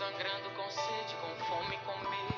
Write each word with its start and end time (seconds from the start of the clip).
sangrando 0.00 0.50
com 0.50 0.70
sede, 0.70 1.16
com 1.16 1.44
fome, 1.44 1.78
com 1.78 1.96
medo. 2.10 2.34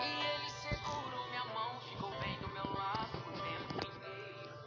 E 0.00 0.26
ele 0.26 0.50
segurou 0.50 1.26
minha 1.28 1.44
mão, 1.54 1.80
ficou 1.80 2.10
bem 2.20 2.38
do 2.40 2.48
meu 2.48 2.64
lado 2.64 3.16
o 3.26 3.32
tempo 3.32 3.86
inteiro. 3.86 4.58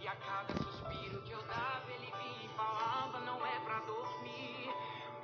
E 0.00 0.06
a 0.06 0.14
cada 0.14 0.54
suspiro 0.62 1.20
que 1.22 1.32
eu 1.32 1.42
dava, 1.42 1.90
ele 1.90 2.06
vinha 2.06 2.44
e 2.44 2.56
falava: 2.56 3.18
Não 3.20 3.44
é 3.44 3.60
pra 3.60 3.80
dormir. 3.80 4.72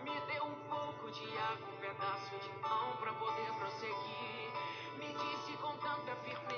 Me 0.03 0.21
deu 0.33 0.45
um 0.45 0.69
pouco 0.69 1.11
de 1.13 1.39
água, 1.39 1.69
um 1.69 1.81
pedaço 1.81 2.37
de 2.43 2.51
pão 2.61 2.97
pra 2.99 3.13
poder 3.13 3.53
prosseguir. 3.59 4.53
Me 4.99 5.13
disse 5.15 5.57
com 5.59 5.77
tanta 5.77 6.17
firmeza: 6.17 6.54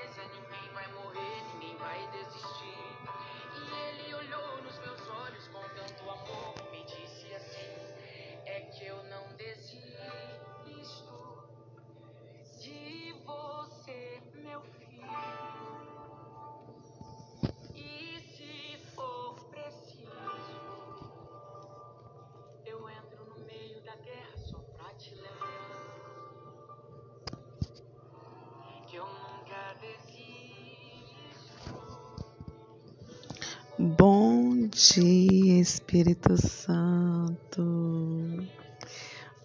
Bom 33.79 34.69
dia, 34.69 35.61
Espírito 35.61 36.35
Santo. 36.41 37.63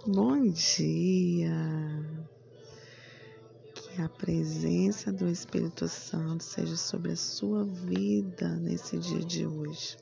Bom 0.07 0.47
dia. 0.47 1.51
Que 3.73 4.01
a 4.01 4.07
presença 4.07 5.11
do 5.11 5.27
Espírito 5.27 5.85
Santo 5.89 6.45
seja 6.45 6.77
sobre 6.77 7.11
a 7.11 7.17
sua 7.17 7.65
vida 7.65 8.55
nesse 8.55 8.97
dia 8.99 9.19
de 9.19 9.45
hoje. 9.45 9.97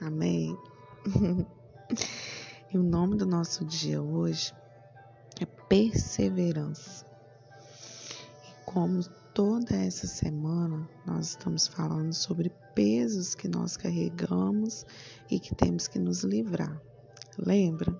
Amém. 0.00 0.58
E 2.74 2.76
o 2.76 2.82
nome 2.82 3.16
do 3.16 3.24
nosso 3.24 3.64
dia 3.64 4.02
hoje 4.02 4.52
é 5.40 5.46
perseverança. 5.46 7.06
E 8.42 8.64
como 8.64 9.00
toda 9.36 9.76
essa 9.76 10.06
semana 10.06 10.88
nós 11.04 11.28
estamos 11.28 11.66
falando 11.66 12.14
sobre 12.14 12.48
pesos 12.74 13.34
que 13.34 13.46
nós 13.46 13.76
carregamos 13.76 14.86
e 15.30 15.38
que 15.38 15.54
temos 15.54 15.86
que 15.86 15.98
nos 15.98 16.24
livrar. 16.24 16.80
Lembra? 17.36 17.94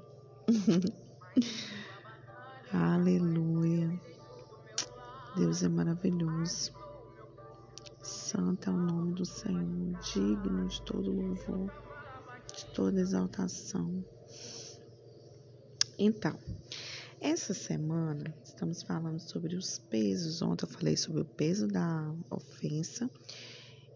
Aleluia. 2.73 4.01
Deus 5.37 5.63
é 5.63 5.69
maravilhoso. 5.69 6.73
Santo 8.03 8.71
é 8.71 8.73
o 8.73 8.77
nome 8.79 9.13
do 9.13 9.27
Senhor, 9.27 10.01
digno 10.15 10.67
de 10.69 10.81
todo 10.81 11.13
louvor, 11.13 11.71
de 12.57 12.65
toda 12.73 12.99
exaltação. 12.99 14.03
Então, 15.99 16.39
essa 17.27 17.53
semana 17.53 18.33
estamos 18.45 18.85
falando 18.85 19.19
sobre 19.19 19.57
os 19.57 19.81
pesos. 19.81 20.43
Ontem 20.43 20.65
eu 20.65 20.71
falei 20.71 20.97
sobre 20.97 21.23
o 21.23 21.25
peso 21.25 21.67
da 21.67 22.15
ofensa 22.31 23.11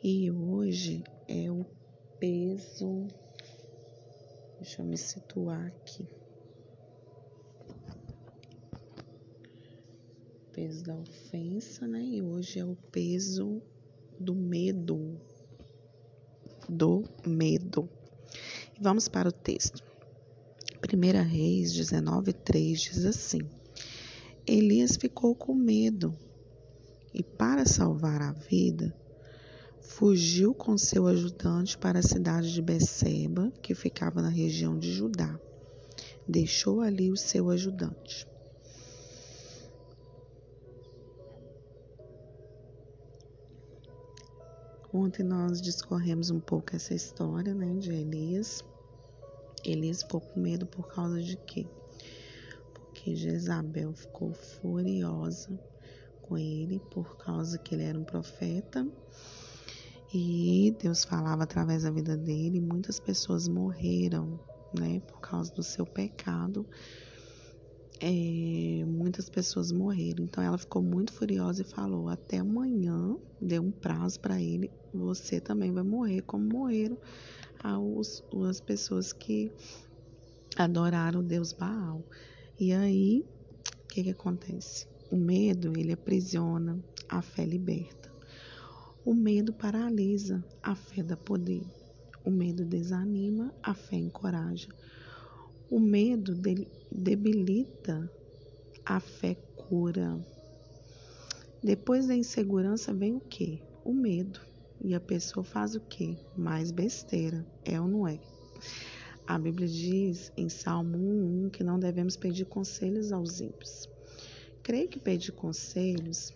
e 0.03 0.29
hoje 0.33 1.05
é 1.29 1.49
o 1.49 1.65
peso. 2.19 3.07
Deixa 4.59 4.83
eu 4.83 4.85
me 4.85 4.99
situar 4.99 5.65
aqui. 5.69 6.09
O 10.35 10.53
peso 10.53 10.83
da 10.83 10.97
ofensa, 10.97 11.87
né? 11.87 12.03
E 12.03 12.21
hoje 12.21 12.59
é 12.59 12.65
o 12.65 12.75
peso 12.91 13.63
do 14.19 14.35
medo. 14.35 15.21
Do 16.69 17.05
medo. 17.25 17.89
Vamos 18.81 19.07
para 19.07 19.29
o 19.29 19.33
texto. 19.33 19.90
1 20.83 21.29
Reis 21.29 21.73
19,3 21.73 22.73
diz 22.75 23.05
assim: 23.05 23.41
Elias 24.47 24.97
ficou 24.97 25.35
com 25.35 25.55
medo 25.55 26.17
e, 27.13 27.23
para 27.23 27.67
salvar 27.67 28.23
a 28.23 28.33
vida, 28.33 28.97
fugiu 29.81 30.55
com 30.55 30.79
seu 30.79 31.07
ajudante 31.07 31.77
para 31.77 31.99
a 31.99 32.03
cidade 32.03 32.53
de 32.53 32.63
Beceba, 32.63 33.53
que 33.63 33.75
ficava 33.75 34.23
na 34.23 34.31
região 34.31 34.79
de 34.79 34.91
Judá. 34.91 35.39
Deixou 36.27 36.81
ali 36.81 37.13
o 37.13 37.17
seu 37.17 37.51
ajudante. 37.51 38.27
Ontem 44.93 45.23
nós 45.23 45.61
discorremos 45.61 46.31
um 46.31 46.41
pouco 46.41 46.75
essa 46.75 46.95
história 46.95 47.55
né, 47.55 47.75
de 47.75 47.93
Elias. 47.93 48.65
Elias 49.65 50.03
ficou 50.03 50.21
com 50.21 50.41
medo 50.41 50.67
por 50.67 50.89
causa 50.89 51.23
de 51.23 51.37
quê? 51.37 51.67
Porque 52.75 53.15
Jezabel 53.15 53.93
ficou 53.93 54.33
furiosa 54.33 55.59
com 56.23 56.39
ele 56.39 56.81
por 56.91 57.17
causa 57.17 57.59
que 57.59 57.75
ele 57.75 57.85
era 57.85 57.99
um 57.99 58.05
profeta 58.05 58.87
e 60.13 60.75
Deus 60.81 61.05
falava 61.05 61.45
através 61.45 61.85
da 61.85 61.91
vida 61.91 62.17
dele. 62.17 62.61
Muitas 62.61 62.99
pessoas 62.99 63.47
morreram, 63.47 64.41
né, 64.77 65.01
por 65.07 65.21
causa 65.21 65.53
do 65.55 65.63
seu 65.63 65.87
pecado. 65.87 66.67
É, 68.03 68.83
muitas 68.87 69.29
pessoas 69.29 69.71
morreram. 69.71 70.25
Então 70.25 70.43
ela 70.43 70.57
ficou 70.57 70.83
muito 70.83 71.13
furiosa 71.13 71.61
e 71.61 71.67
falou: 71.67 72.09
Até 72.09 72.39
amanhã, 72.39 73.15
deu 73.41 73.63
um 73.63 73.71
prazo 73.71 74.19
para 74.21 74.41
ele. 74.41 74.71
Você 74.93 75.39
também 75.39 75.71
vai 75.71 75.83
morrer, 75.83 76.23
como 76.23 76.45
morreram 76.45 76.99
aos, 77.63 78.25
as 78.49 78.61
pessoas 78.61 79.13
que 79.13 79.53
adoraram 80.57 81.21
o 81.21 81.23
Deus 81.23 81.53
Baal. 81.53 82.03
E 82.59 82.73
aí, 82.73 83.25
o 83.85 83.89
que, 83.89 84.03
que 84.05 84.11
acontece? 84.11 84.87
O 85.11 85.17
medo, 85.17 85.73
ele 85.77 85.93
aprisiona, 85.93 86.83
a 87.09 87.21
fé 87.21 87.45
liberta. 87.45 88.11
O 89.05 89.15
medo 89.15 89.53
paralisa, 89.53 90.45
a 90.63 90.75
fé 90.75 91.03
dá 91.03 91.17
poder. 91.17 91.63
O 92.25 92.31
medo 92.31 92.65
desanima, 92.65 93.53
a 93.63 93.75
fé 93.75 93.97
encoraja. 93.97 94.69
O 95.71 95.79
medo 95.79 96.35
debilita, 96.91 98.11
a 98.85 98.99
fé 98.99 99.37
cura. 99.55 100.19
Depois 101.63 102.09
da 102.09 102.17
insegurança 102.17 102.93
vem 102.93 103.15
o 103.15 103.21
que? 103.21 103.63
O 103.85 103.93
medo. 103.93 104.41
E 104.83 104.97
a 104.97 105.01
pessoa 105.01 105.45
faz 105.45 105.77
o 105.77 105.81
que? 105.81 106.19
Mais 106.37 106.73
besteira. 106.73 107.47
É 107.65 107.81
ou 107.81 107.87
não 107.87 108.09
é? 108.09 108.19
A 109.25 109.39
Bíblia 109.39 109.69
diz 109.69 110.33
em 110.37 110.49
Salmo 110.49 110.99
1:1 110.99 111.51
que 111.51 111.63
não 111.63 111.79
devemos 111.79 112.17
pedir 112.17 112.47
conselhos 112.47 113.13
aos 113.13 113.41
ímpios. 113.41 113.89
Creio 114.65 114.89
que 114.89 114.99
pedir 114.99 115.31
conselhos 115.31 116.35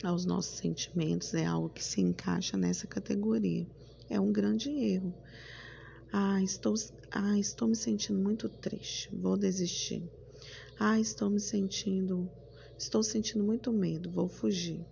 aos 0.00 0.24
nossos 0.24 0.58
sentimentos 0.58 1.34
é 1.34 1.44
algo 1.44 1.70
que 1.70 1.82
se 1.82 2.00
encaixa 2.00 2.56
nessa 2.56 2.86
categoria. 2.86 3.66
É 4.08 4.20
um 4.20 4.30
grande 4.30 4.70
erro. 4.70 5.12
Ah, 6.16 6.40
estou, 6.40 6.74
ah, 7.10 7.36
estou 7.40 7.66
me 7.66 7.74
sentindo 7.74 8.20
muito 8.20 8.48
triste. 8.48 9.12
Vou 9.16 9.36
desistir. 9.36 10.00
Ah, 10.78 11.00
estou 11.00 11.28
me 11.28 11.40
sentindo, 11.40 12.30
estou 12.78 13.02
sentindo 13.02 13.42
muito 13.42 13.72
medo. 13.72 14.08
Vou 14.12 14.28
fugir. 14.28 14.86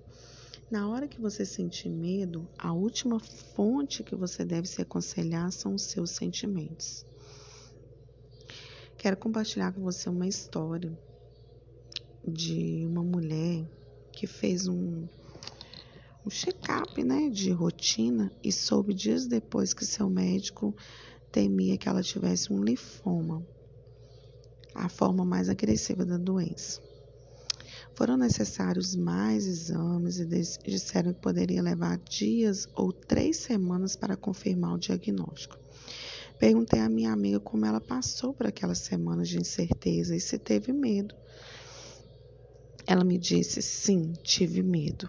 Na 0.69 0.88
hora 0.88 1.06
que 1.06 1.21
você 1.21 1.47
sentir 1.47 1.91
medo, 1.91 2.49
a 2.58 2.73
última 2.73 3.20
fonte 3.20 4.02
que 4.02 4.17
você 4.17 4.44
deve 4.44 4.67
se 4.67 4.82
aconselhar 4.82 5.52
são 5.52 5.76
os 5.76 5.82
seus 5.82 6.11
sentimentos. 6.11 7.06
Quero 8.99 9.17
compartilhar 9.17 9.73
com 9.73 9.81
você 9.81 10.08
uma 10.08 10.26
história 10.26 10.93
de 12.26 12.85
uma 12.85 13.05
mulher 13.05 13.64
que 14.11 14.26
fez 14.26 14.67
um, 14.67 15.06
um 16.26 16.31
check-up 16.31 17.02
né, 17.05 17.29
de 17.29 17.52
rotina 17.52 18.32
e 18.43 18.50
soube 18.50 18.93
dias 18.93 19.29
depois 19.29 19.73
que 19.73 19.85
seu 19.85 20.11
médico 20.11 20.75
temia 21.32 21.79
que 21.79 21.88
ela 21.88 22.02
tivesse 22.02 22.52
um 22.52 22.62
linfoma, 22.62 23.43
a 24.75 24.88
forma 24.88 25.25
mais 25.25 25.49
agressiva 25.49 26.05
da 26.05 26.19
doença. 26.19 26.81
Foram 27.94 28.17
necessários 28.17 28.94
mais 28.94 29.46
exames 29.46 30.19
e 30.19 30.26
disseram 30.67 31.12
que 31.12 31.20
poderia 31.20 31.62
levar 31.62 31.99
dias 31.99 32.69
ou 32.75 32.93
três 32.93 33.38
semanas 33.38 33.96
para 33.96 34.17
confirmar 34.17 34.75
o 34.75 34.79
diagnóstico. 34.79 35.58
Perguntei 36.38 36.81
à 36.81 36.88
minha 36.88 37.12
amiga 37.12 37.38
como 37.38 37.67
ela 37.67 37.81
passou 37.81 38.35
por 38.35 38.46
aquelas 38.46 38.78
semanas 38.78 39.28
de 39.28 39.38
incerteza 39.38 40.17
e 40.17 40.20
se 40.20 40.38
teve 40.38 40.73
medo. 40.73 41.14
Ela 42.87 43.05
me 43.05 43.19
disse: 43.19 43.62
sim, 43.62 44.12
tive 44.23 44.62
medo, 44.62 45.08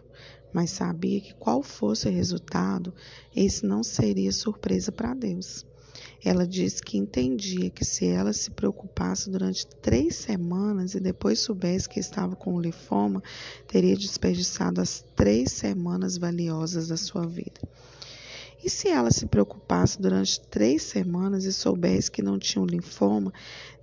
mas 0.53 0.71
sabia 0.71 1.19
que 1.21 1.33
qual 1.33 1.63
fosse 1.63 2.07
o 2.07 2.11
resultado, 2.11 2.93
esse 3.35 3.65
não 3.65 3.81
seria 3.81 4.31
surpresa 4.31 4.91
para 4.91 5.13
Deus. 5.13 5.65
Ela 6.23 6.47
disse 6.47 6.81
que 6.81 6.97
entendia 6.97 7.69
que 7.69 7.83
se 7.83 8.05
ela 8.05 8.31
se 8.31 8.50
preocupasse 8.51 9.29
durante 9.29 9.67
três 9.67 10.15
semanas 10.15 10.95
e 10.95 11.00
depois 11.00 11.39
soubesse 11.39 11.89
que 11.89 12.00
estava 12.00 12.35
com 12.35 12.59
linfoma, 12.59 13.21
teria 13.67 13.95
desperdiçado 13.95 14.79
as 14.79 15.03
três 15.15 15.51
semanas 15.51 16.17
valiosas 16.17 16.88
da 16.88 16.97
sua 16.97 17.27
vida. 17.27 17.59
E 18.63 18.69
se 18.69 18.88
ela 18.88 19.11
se 19.11 19.25
preocupasse 19.25 20.01
durante 20.01 20.39
três 20.39 20.83
semanas 20.83 21.44
e 21.44 21.51
soubesse 21.51 22.09
que 22.09 22.21
não 22.21 22.39
tinha 22.39 22.61
um 22.61 22.65
linfoma, 22.65 23.33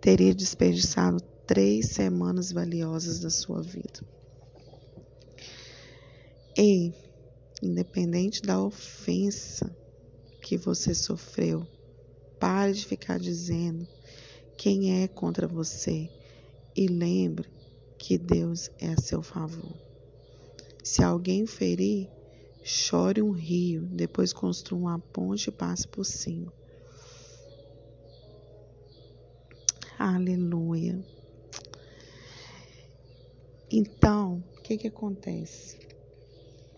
teria 0.00 0.34
desperdiçado 0.34 1.20
três 1.46 1.88
semanas 1.88 2.50
valiosas 2.50 3.20
da 3.20 3.28
sua 3.28 3.61
vida. 3.61 4.00
E, 6.56 6.93
independente 7.62 8.40
da 8.40 8.62
ofensa 8.62 9.75
que 10.40 10.56
você 10.56 10.94
sofreu, 10.94 11.67
Pare 12.40 12.72
de 12.72 12.87
ficar 12.87 13.20
dizendo 13.20 13.87
quem 14.56 15.02
é 15.02 15.06
contra 15.06 15.46
você 15.46 16.10
e 16.75 16.87
lembre 16.87 17.46
que 17.98 18.16
Deus 18.16 18.70
é 18.81 18.94
a 18.94 18.96
seu 18.96 19.22
favor. 19.22 19.76
Se 20.82 21.02
alguém 21.02 21.46
ferir, 21.46 22.08
chore 22.64 23.20
um 23.20 23.31
rio, 23.31 23.82
depois 23.82 24.32
construa 24.32 24.81
uma 24.81 24.98
ponte 24.98 25.48
e 25.48 25.52
passe 25.52 25.87
por 25.87 26.04
cima. 26.04 26.50
Aleluia. 29.98 30.98
Então, 33.70 34.43
o 34.56 34.62
que 34.62 34.78
que 34.78 34.88
acontece? 34.88 35.78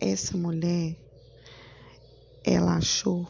Essa 0.00 0.36
mulher, 0.36 0.96
ela 2.42 2.78
achou 2.78 3.28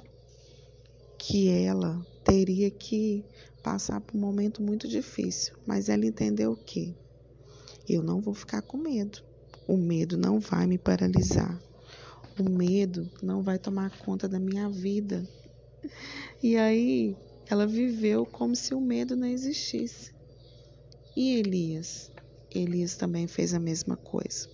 que 1.19 1.50
ela 1.50 2.05
teria 2.32 2.70
que 2.70 3.23
passar 3.62 4.00
por 4.00 4.17
um 4.17 4.20
momento 4.20 4.62
muito 4.62 4.88
difícil, 4.88 5.55
mas 5.67 5.90
ela 5.90 6.06
entendeu 6.06 6.56
que 6.56 6.96
eu 7.87 8.02
não 8.02 8.23
vou 8.23 8.32
ficar 8.32 8.62
com 8.62 8.79
medo. 8.79 9.23
O 9.69 9.76
medo 9.76 10.17
não 10.17 10.40
vai 10.40 10.67
me 10.67 10.79
paralisar. 10.79 11.62
O 12.40 12.49
medo 12.49 13.06
não 13.23 13.43
vai 13.43 13.58
tomar 13.58 13.90
conta 13.99 14.26
da 14.26 14.40
minha 14.40 14.70
vida. 14.70 15.29
E 16.43 16.56
aí 16.56 17.14
ela 17.50 17.67
viveu 17.67 18.25
como 18.25 18.56
se 18.56 18.75
o 18.75 18.81
medo 18.81 19.14
não 19.14 19.28
existisse. 19.28 20.14
E 21.14 21.37
Elias? 21.37 22.11
Elias 22.50 22.96
também 22.96 23.26
fez 23.26 23.52
a 23.52 23.61
mesma 23.61 23.94
coisa. 23.94 24.49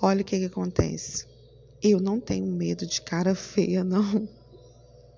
Olha 0.00 0.22
o 0.22 0.24
que, 0.24 0.38
que 0.38 0.46
acontece. 0.46 1.26
Eu 1.82 2.00
não 2.00 2.18
tenho 2.18 2.46
medo 2.46 2.86
de 2.86 3.02
cara 3.02 3.34
feia, 3.34 3.84
não 3.84 4.26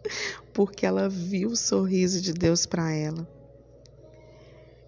porque 0.53 0.87
ela 0.87 1.09
viu 1.09 1.51
o 1.51 1.57
sorriso 1.57 2.21
de 2.21 2.33
Deus 2.33 2.67
para 2.67 2.93
ela. 2.93 3.27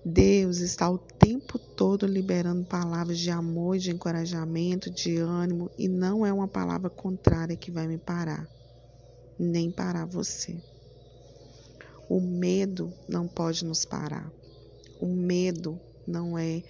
Deus 0.05 0.59
está 0.59 0.89
o 0.89 0.97
tempo 0.97 1.59
todo 1.59 2.07
liberando 2.07 2.65
palavras 2.65 3.19
de 3.19 3.31
amor, 3.31 3.79
de 3.79 3.91
encorajamento, 3.91 4.91
de 4.91 5.19
ânimo, 5.19 5.71
e 5.77 5.87
não 5.89 6.25
é 6.25 6.33
uma 6.33 6.49
palavra 6.49 6.89
contrária 6.89 7.57
que 7.57 7.71
vai 7.71 7.87
me 7.87 7.99
parar, 7.99 8.49
nem 9.39 9.71
parar 9.71 10.07
você. 10.07 10.57
O 12.09 12.21
medo 12.21 12.91
não 13.07 13.29
pode 13.29 13.67
nos 13.67 13.85
parar. 13.85 14.33
O 14.99 15.07
medo 15.07 15.79
não 16.07 16.39
é 16.39 16.63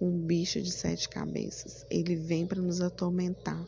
um 0.00 0.18
bicho 0.18 0.60
de 0.60 0.72
sete 0.72 1.08
cabeças. 1.08 1.86
Ele 1.88 2.16
vem 2.16 2.44
para 2.44 2.60
nos 2.60 2.80
atormentar. 2.80 3.64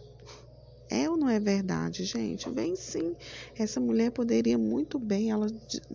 É 0.90 1.08
ou 1.08 1.16
não 1.16 1.28
é 1.28 1.38
verdade, 1.38 2.04
gente? 2.04 2.50
Vem 2.50 2.74
sim. 2.74 3.14
Essa 3.56 3.78
mulher 3.78 4.10
poderia 4.10 4.58
muito 4.58 4.98
bem, 4.98 5.30
ela 5.30 5.46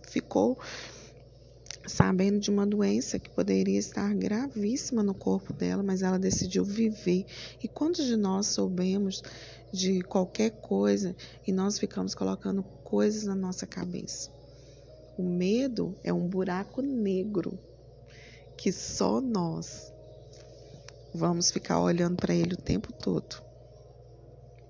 ficou 0.08 0.58
sabendo 1.86 2.40
de 2.40 2.50
uma 2.50 2.66
doença 2.66 3.18
que 3.18 3.28
poderia 3.28 3.78
estar 3.78 4.12
gravíssima 4.14 5.02
no 5.02 5.14
corpo 5.14 5.52
dela, 5.52 5.82
mas 5.82 6.00
ela 6.00 6.18
decidiu 6.18 6.64
viver. 6.64 7.26
E 7.62 7.68
quantos 7.68 8.06
de 8.06 8.16
nós 8.16 8.46
soubemos 8.46 9.22
de 9.70 10.00
qualquer 10.00 10.50
coisa 10.62 11.14
e 11.46 11.52
nós 11.52 11.78
ficamos 11.78 12.14
colocando 12.14 12.62
coisas 12.82 13.24
na 13.24 13.34
nossa 13.34 13.66
cabeça? 13.66 14.30
O 15.18 15.22
medo 15.22 15.94
é 16.02 16.12
um 16.12 16.26
buraco 16.26 16.80
negro 16.80 17.58
que 18.56 18.72
só 18.72 19.20
nós 19.20 19.92
vamos 21.14 21.50
ficar 21.50 21.80
olhando 21.80 22.16
para 22.16 22.34
ele 22.34 22.54
o 22.54 22.58
tempo 22.58 22.92
todo 22.92 23.45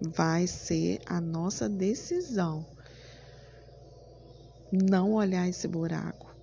vai 0.01 0.47
ser 0.47 1.01
a 1.07 1.21
nossa 1.21 1.69
decisão 1.69 2.67
não 4.71 5.13
olhar 5.13 5.49
esse 5.49 5.67
buraco 5.67 6.35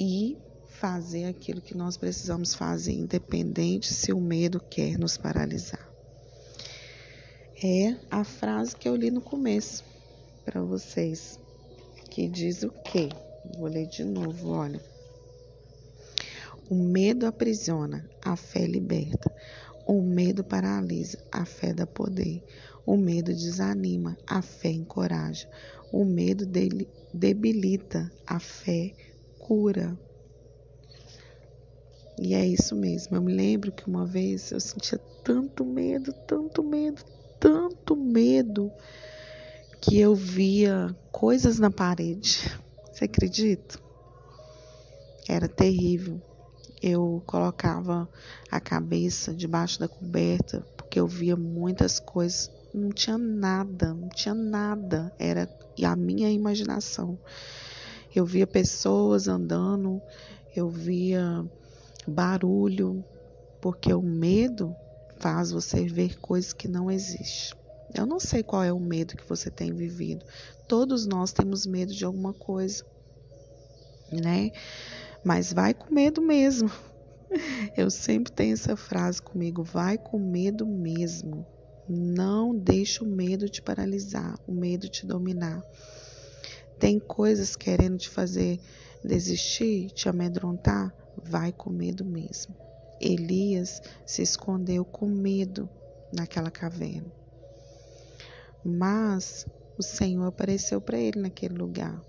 e 0.00 0.36
fazer 0.68 1.24
aquilo 1.24 1.60
que 1.60 1.76
nós 1.76 1.96
precisamos 1.96 2.54
fazer, 2.54 2.92
independente 2.92 3.92
se 3.92 4.12
o 4.12 4.20
medo 4.20 4.60
quer 4.60 4.98
nos 4.98 5.16
paralisar. 5.16 5.88
É 7.62 7.96
a 8.10 8.22
frase 8.22 8.76
que 8.76 8.88
eu 8.88 8.94
li 8.94 9.10
no 9.10 9.20
começo 9.20 9.84
para 10.44 10.62
vocês, 10.62 11.38
que 12.10 12.28
diz 12.28 12.62
o 12.62 12.70
quê? 12.70 13.08
Vou 13.56 13.66
ler 13.66 13.86
de 13.86 14.04
novo, 14.04 14.50
olha. 14.50 14.80
O 16.70 16.74
medo 16.74 17.26
aprisiona, 17.26 18.08
a 18.22 18.36
fé 18.36 18.66
liberta. 18.66 19.34
O 19.88 20.02
medo 20.02 20.44
paralisa, 20.44 21.18
a 21.32 21.46
fé 21.46 21.72
dá 21.72 21.86
poder. 21.86 22.44
O 22.84 22.94
medo 22.94 23.32
desanima, 23.32 24.18
a 24.26 24.42
fé 24.42 24.68
encoraja. 24.68 25.48
O 25.90 26.04
medo 26.04 26.44
debilita, 27.14 28.12
a 28.26 28.38
fé 28.38 28.92
cura. 29.38 29.98
E 32.18 32.34
é 32.34 32.46
isso 32.46 32.76
mesmo. 32.76 33.16
Eu 33.16 33.22
me 33.22 33.32
lembro 33.32 33.72
que 33.72 33.88
uma 33.88 34.04
vez 34.04 34.52
eu 34.52 34.60
sentia 34.60 34.98
tanto 35.24 35.64
medo, 35.64 36.12
tanto 36.26 36.62
medo, 36.62 37.02
tanto 37.40 37.96
medo, 37.96 38.70
que 39.80 39.98
eu 39.98 40.14
via 40.14 40.94
coisas 41.10 41.58
na 41.58 41.70
parede. 41.70 42.40
Você 42.92 43.06
acredita? 43.06 43.80
Era 45.26 45.48
terrível 45.48 46.20
eu 46.82 47.22
colocava 47.26 48.08
a 48.50 48.60
cabeça 48.60 49.34
debaixo 49.34 49.80
da 49.80 49.88
coberta, 49.88 50.64
porque 50.76 51.00
eu 51.00 51.06
via 51.06 51.36
muitas 51.36 51.98
coisas, 51.98 52.50
não 52.72 52.90
tinha 52.90 53.18
nada, 53.18 53.92
não 53.94 54.08
tinha 54.08 54.34
nada, 54.34 55.12
era 55.18 55.48
a 55.82 55.96
minha 55.96 56.30
imaginação. 56.30 57.18
Eu 58.14 58.24
via 58.24 58.46
pessoas 58.46 59.28
andando, 59.28 60.00
eu 60.54 60.68
via 60.68 61.44
barulho, 62.06 63.04
porque 63.60 63.92
o 63.92 64.02
medo 64.02 64.74
faz 65.18 65.50
você 65.50 65.84
ver 65.84 66.18
coisas 66.20 66.52
que 66.52 66.68
não 66.68 66.90
existem. 66.90 67.58
Eu 67.94 68.06
não 68.06 68.20
sei 68.20 68.42
qual 68.42 68.62
é 68.62 68.72
o 68.72 68.78
medo 68.78 69.16
que 69.16 69.28
você 69.28 69.50
tem 69.50 69.72
vivido. 69.72 70.24
Todos 70.66 71.06
nós 71.06 71.32
temos 71.32 71.66
medo 71.66 71.92
de 71.92 72.04
alguma 72.04 72.32
coisa, 72.34 72.84
né? 74.12 74.50
Mas 75.24 75.52
vai 75.52 75.74
com 75.74 75.92
medo 75.92 76.22
mesmo. 76.22 76.70
Eu 77.76 77.90
sempre 77.90 78.32
tenho 78.32 78.54
essa 78.54 78.76
frase 78.76 79.20
comigo: 79.20 79.62
vai 79.62 79.98
com 79.98 80.18
medo 80.18 80.66
mesmo. 80.66 81.46
Não 81.88 82.54
deixe 82.54 83.02
o 83.02 83.06
medo 83.06 83.48
te 83.48 83.62
paralisar, 83.62 84.38
o 84.46 84.52
medo 84.52 84.88
te 84.88 85.06
dominar. 85.06 85.62
Tem 86.78 86.98
coisas 86.98 87.56
querendo 87.56 87.96
te 87.98 88.08
fazer 88.08 88.60
desistir, 89.02 89.90
te 89.90 90.08
amedrontar? 90.08 90.94
Vai 91.16 91.52
com 91.52 91.70
medo 91.70 92.04
mesmo. 92.04 92.54
Elias 93.00 93.80
se 94.06 94.22
escondeu 94.22 94.84
com 94.84 95.06
medo 95.06 95.68
naquela 96.12 96.50
caverna. 96.50 97.10
Mas 98.64 99.46
o 99.78 99.82
Senhor 99.82 100.26
apareceu 100.26 100.80
para 100.80 100.98
ele 100.98 101.20
naquele 101.20 101.54
lugar 101.54 102.02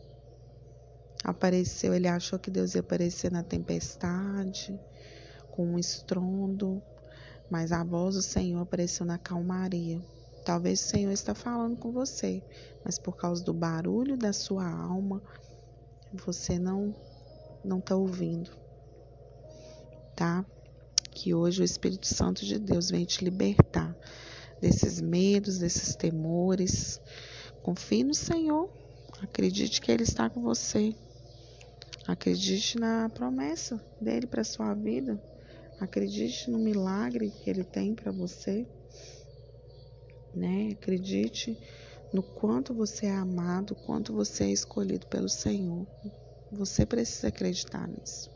apareceu, 1.23 1.93
ele 1.93 2.07
achou 2.07 2.39
que 2.39 2.51
Deus 2.51 2.75
ia 2.75 2.81
aparecer 2.81 3.31
na 3.31 3.43
tempestade, 3.43 4.79
com 5.51 5.65
um 5.65 5.79
estrondo, 5.79 6.81
mas 7.49 7.71
a 7.71 7.83
voz 7.83 8.15
do 8.15 8.21
Senhor 8.21 8.61
apareceu 8.61 9.05
na 9.05 9.17
calmaria. 9.17 10.01
Talvez 10.45 10.79
o 10.79 10.87
Senhor 10.87 11.11
está 11.11 11.35
falando 11.35 11.77
com 11.77 11.91
você, 11.91 12.41
mas 12.83 12.97
por 12.97 13.15
causa 13.17 13.43
do 13.43 13.53
barulho 13.53 14.17
da 14.17 14.31
sua 14.31 14.67
alma, 14.67 15.21
você 16.13 16.57
não 16.57 16.95
não 17.63 17.79
está 17.79 17.93
ouvindo, 17.95 18.49
tá? 20.15 20.45
Que 21.11 21.33
hoje 21.33 21.61
o 21.61 21.65
Espírito 21.65 22.07
Santo 22.07 22.45
de 22.45 22.57
Deus 22.57 22.89
vem 22.89 23.03
te 23.03 23.23
libertar 23.23 23.93
desses 24.61 25.01
medos, 25.01 25.57
desses 25.57 25.95
temores. 25.95 27.01
Confie 27.61 28.03
no 28.03 28.13
Senhor, 28.13 28.69
acredite 29.21 29.81
que 29.81 29.91
Ele 29.91 30.03
está 30.03 30.29
com 30.29 30.41
você. 30.41 30.95
Acredite 32.09 32.79
na 32.79 33.07
promessa 33.07 33.79
dele 34.01 34.25
para 34.25 34.43
sua 34.43 34.73
vida. 34.73 35.21
Acredite 35.79 36.49
no 36.49 36.57
milagre 36.57 37.29
que 37.29 37.47
ele 37.47 37.63
tem 37.63 37.93
para 37.93 38.11
você. 38.11 38.65
Né? 40.33 40.69
Acredite 40.71 41.55
no 42.11 42.23
quanto 42.23 42.73
você 42.73 43.05
é 43.05 43.11
amado, 43.11 43.75
quanto 43.75 44.11
você 44.11 44.45
é 44.45 44.51
escolhido 44.51 45.05
pelo 45.05 45.29
Senhor. 45.29 45.85
Você 46.51 46.83
precisa 46.83 47.27
acreditar 47.27 47.87
nisso. 47.87 48.31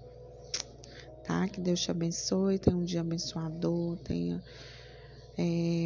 Tá? 1.24 1.48
Que 1.48 1.60
Deus 1.60 1.82
te 1.82 1.89
abençoe, 1.89 2.60
tenha 2.60 2.77
um 2.77 2.84
dia 2.84 3.01
abençoador, 3.01 3.98
tenha 4.03 4.39
é, 5.36 5.83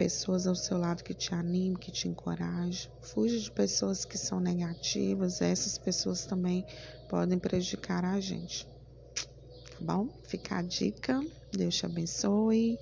pessoas 0.00 0.46
ao 0.46 0.54
seu 0.54 0.78
lado 0.78 1.04
que 1.04 1.12
te 1.12 1.34
animem, 1.34 1.74
que 1.74 1.92
te 1.92 2.08
encorajem. 2.08 2.90
Fuja 3.02 3.38
de 3.38 3.50
pessoas 3.50 4.02
que 4.02 4.16
são 4.16 4.40
negativas, 4.40 5.42
essas 5.42 5.76
pessoas 5.76 6.24
também 6.24 6.64
podem 7.06 7.38
prejudicar 7.38 8.02
a 8.02 8.18
gente. 8.18 8.66
Tá 9.14 9.76
bom? 9.78 10.08
Fica 10.24 10.56
a 10.56 10.62
dica. 10.62 11.20
Deus 11.52 11.76
te 11.76 11.84
abençoe. 11.84 12.78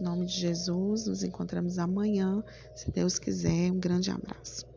Em 0.00 0.04
nome 0.04 0.26
de 0.26 0.34
Jesus, 0.34 1.06
nos 1.06 1.24
encontramos 1.24 1.76
amanhã, 1.76 2.40
se 2.76 2.88
Deus 2.92 3.18
quiser. 3.18 3.72
Um 3.72 3.80
grande 3.80 4.12
abraço. 4.12 4.69